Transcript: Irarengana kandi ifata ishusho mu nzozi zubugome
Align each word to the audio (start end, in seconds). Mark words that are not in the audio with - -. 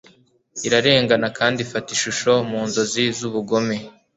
Irarengana 0.65 1.27
kandi 1.37 1.57
ifata 1.65 1.89
ishusho 1.97 2.31
mu 2.49 2.59
nzozi 2.67 3.03
zubugome 3.17 3.77